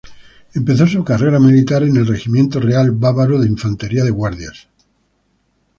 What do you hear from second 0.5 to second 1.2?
Empezó su